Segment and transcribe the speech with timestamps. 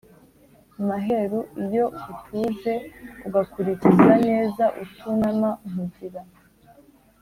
[0.87, 6.21] Maheru iyo utujeUgakulikiza nezaUtunama nkugira!